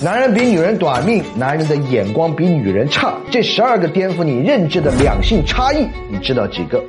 [0.00, 6.80] 男人比女人短命，男人的眼光比女人差，这十二个颠覆你认知的两性差异，你知道几个？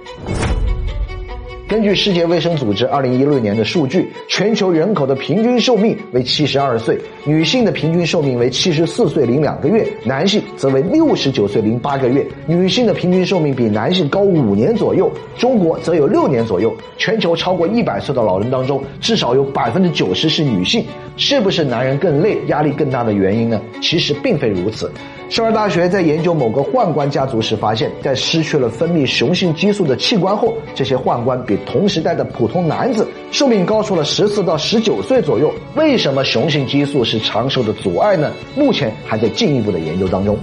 [1.69, 12.25] 根据世界卫生组织二零一六年的数据，全球人口的平均寿命为七十二岁，女性的平均寿命为七十四岁零两个月，男性则为六十九岁零八个月。
[12.47, 16.75] 女性的平均寿命比男性高五年左右，中国则有六年左右。
[16.97, 20.83] 全球超过一百岁的老人当中，至少有百分之九十是女性。
[21.17, 23.61] 是不是男人更累、压力更大的原因呢？
[23.81, 24.89] 其实并非如此。
[25.29, 35.53] 首尔大学在研究某个宦官家族时发现，在失去了分泌雄性激素的器官后，这些宦官比同时代的普通男子寿命高出了十四到十九岁左右。
[35.75, 38.31] 为什么雄性激素是长寿的阻碍呢？
[38.55, 40.37] 目前还在进一步的研究当中。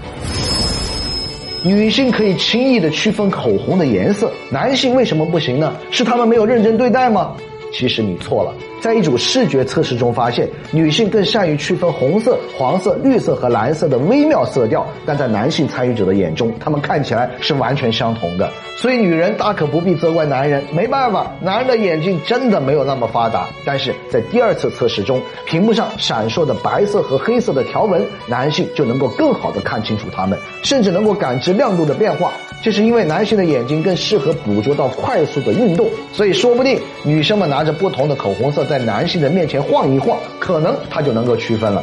[1.65, 5.75] 女性可以轻易的区分口红的颜色，男性为什么不行呢？
[5.91, 7.35] 是他们没有认真对待吗？
[7.73, 8.55] 其实你错了。
[8.87, 18.49] 在一组视觉测试中发现，女性更善于区分红色、黄色、绿色和蓝色的微妙色调，但在男性参与者的眼中，他们看起来是完全相同的。
[18.77, 23.49] 所以，女人大可不必责怪男人，没办法，男人的眼睛真的没有那么发达。
[23.65, 32.31] 但是在第二次测试中，屏幕上闪烁的白色和黑色的条纹，男性就能够更好的看清楚它们，甚至能够感知亮度的变化。
[32.63, 41.83] 这是因为男性的眼睛更适合捕捉到快速的运动，所以说不定女生们拿着不同的口红色在在男性的面前晃一晃，可能他就能够区分了。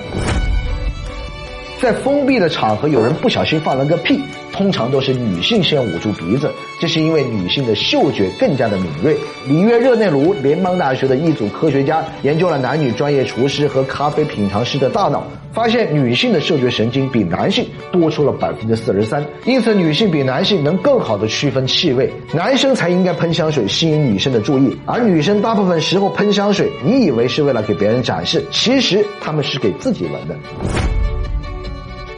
[1.82, 9.18] 在封闭的场合，有人不小心放了个屁，通常都是女性先捂住鼻子，这是因为女性的嗅觉更加的敏锐。
[9.48, 22.12] 里约热内卢联邦大学的一组科学家研究了男女专业厨师和咖啡品尝师的大脑，发现女性的嗅觉神经比男性多出了百分之四十三，因此女性比男性能更好的区分气味。
[22.34, 30.36] 男生才应该喷香水吸引女生的注意，而女生大部分时候喷香水，你以为是为了给别人展示，其实他们是给自己闻的。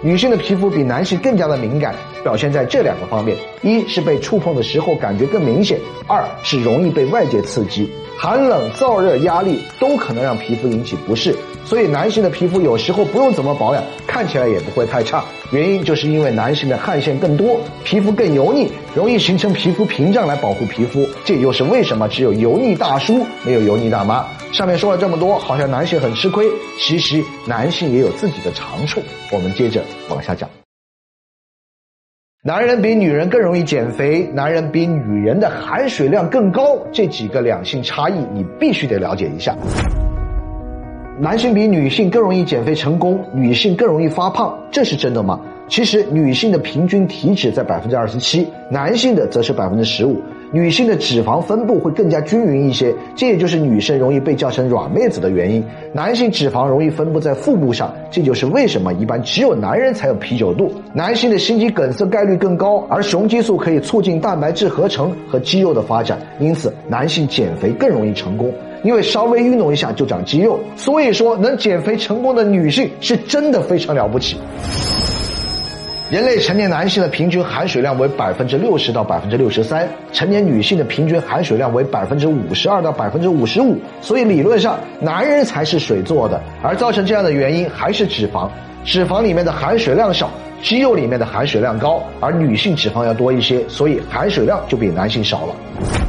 [0.01, 5.77] 女性的皮肤比男性更加的敏感，表现在这两个方面：一是被触碰的时候感觉更明显；
[6.07, 11.35] 二是容易被外界刺激，寒冷、燥热、压力都可能让皮肤引起不适。
[11.65, 15.25] 所以男性的皮肤有时候不用怎么保养，看起来也不会太差。
[15.51, 21.07] 原因就是因为男性的汗腺更多，皮肤更油腻，容易形成皮肤屏障来保护皮肤。
[21.25, 24.25] 这又是为什么只有油腻大叔没有油腻大妈。
[24.51, 26.45] 上面说了这么多，好像男性很吃亏，
[26.79, 29.01] 其实男性也有自己的长处。
[29.31, 30.47] 我们接着往下讲。
[32.43, 39.57] 男人比女人更容易减肥，男人比女人的含水量更高，这几个两性差异你必须得了解一下。
[41.17, 45.39] 男性比女性更容易减肥成功，女性更容易发胖，这是真的吗？
[45.69, 50.21] 其实女性的平均体脂在百分之二十七，男性的则是百分之十五。
[50.51, 55.63] 女性的脂肪分布会更加均匀一些，这也就是女生容易被叫成软妹子的原因。
[55.91, 60.71] 男性脂肪容易分布在腹部上，这就是为什么一般只有男人才有啤酒肚。
[60.93, 68.53] 男性的心肌梗塞概率更高，而雄激素可以促进蛋白质合成和肌肉的发展，因此男性减肥更容易成功。
[68.83, 74.37] 因为稍微运动一下就长肌肉，所以说能减肥成功的女性是真的非常了不起。
[76.11, 88.47] 人类成年男性的平均含水量为百分之六十到百分之六十三，成年女性的平均含水量为百分之五十二到百分之五十五，所以理论上男人才是水做的，而造成这样的原因还是脂肪，
[88.83, 90.29] 脂肪里面的含水量少，
[90.61, 96.04] 肌肉里面的含水量高，而女性脂肪要多一些，所以含水量就比男性少了。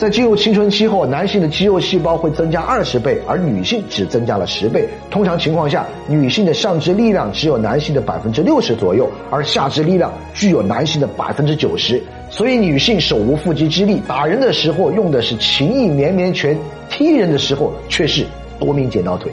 [0.00, 4.88] 在进入青春期后，男性的肌肉细胞会增加二十倍，而女性只增加了十倍。
[5.10, 12.02] 通常情况下，女性的上肢力量只有男性的百分之六十左右，而下肢力量具有男性的百分之九十。
[12.30, 16.56] 所以，女性手无缚鸡之力，打人的时候用的是情意绵绵拳，
[16.88, 18.24] 踢人的时候却是
[18.58, 19.30] 夺命剪刀腿。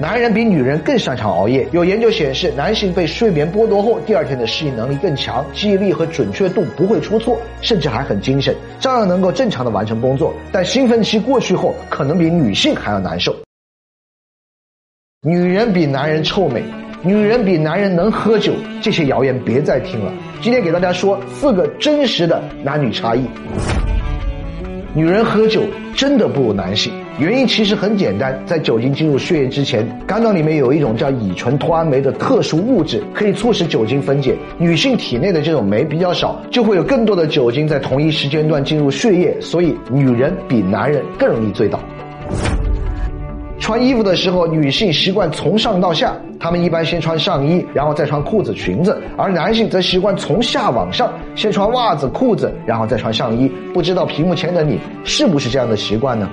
[0.00, 1.66] 男人比女人更擅长熬夜。
[1.72, 10.32] 有研究显示，男性被睡眠剥夺后，第二天的适应能力更强，记忆力和准确度不会出错，甚至还很精神，照样能够正常的完成工作。
[10.52, 13.34] 但兴奋期过去后，可能比女性还要难受。
[15.22, 16.62] 女人比男人臭美，
[17.02, 20.12] 女人比男人能喝酒，这些谣言别再听了。
[20.40, 23.24] 今天给大家说四个真实的男女差异。
[24.94, 25.60] 女人喝酒
[25.96, 26.92] 真的不如男性。
[27.18, 34.36] 原因其实很简单，在酒精进入血液之前，肝脏里面有一种叫乙醇脱氨酶的特殊物质，可以促使酒精分解。
[34.56, 41.80] 女性体内的这种酶比较少，就会有更多的酒精在同一时间段进入血液，所以女人比男人更容易醉倒。
[43.58, 53.50] 穿衣服的时候，女性习惯从上到下，她们一般先穿上衣，然后再穿裤子、裙子；而男性则习惯从下往上，先穿袜子、裤子，然后再穿上衣。
[53.74, 56.30] 不知道屏幕前的你是不是这样的习惯呢？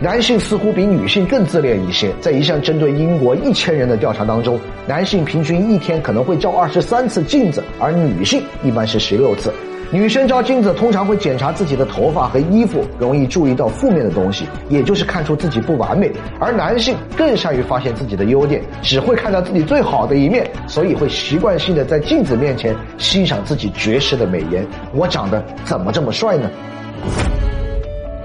[0.00, 2.10] 男性似乎比女性更自恋一些。
[2.20, 9.52] 在一项针对英国一千人的调查当中，男性平均一天可能会照二十三次镜子，而女性一般是十六次。
[9.90, 24.64] 女生照镜子通常会检查自己的头发和衣服，容易注意到负面的东西，也就是看出自己不完美；而男性更善于发现自己的优点，只会看到自己最好的一面，所以会习惯性的在镜子面前欣赏自己绝世的美颜。
[24.92, 26.50] 我长得怎么这么帅呢？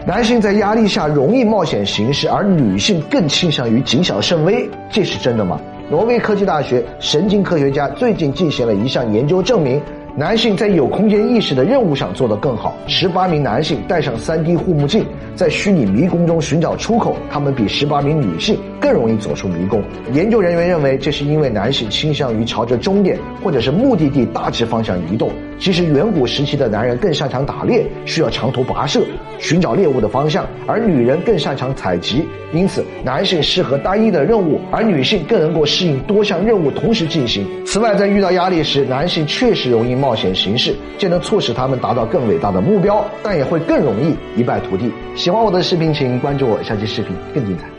[0.05, 5.57] 男性在压力下容易冒险行事，而女性更倾向于谨小慎微，这是真的吗？
[5.89, 9.81] 挪威科技大学神经科学家最近进行了一项研究，证明。
[10.15, 12.75] 男性在有空间意识的任务上做得更好。
[12.85, 15.03] 十八名男性戴上 3D 护目镜，
[15.35, 19.81] 在虚拟迷宫中寻找出口，他们比十八名女性更容易走出迷宫。
[20.11, 25.31] 研究人员认为，这是因为男性倾向于朝着终点或者是目的地大致方向移动。
[25.59, 29.01] 其实，远古时期的男人更擅长打猎，需要长途跋涉
[29.39, 32.23] 寻找猎物的方向，而女人更擅长采集。
[32.51, 37.47] 因此，男性适合单一的任务，而女性更能够适应多项任务同时进行。
[37.65, 44.91] 此外，在遇到压力时，男性确实容易冒险行事，既能促使他们达到更伟大的目标，但也会更容易一败涂地。
[45.15, 47.72] 喜欢我的视频，请关注我，下期视频更精彩。